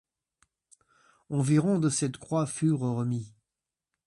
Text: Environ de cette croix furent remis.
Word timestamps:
Environ 1.29 1.77
de 1.77 1.89
cette 1.89 2.17
croix 2.17 2.47
furent 2.47 2.79
remis. 2.81 3.35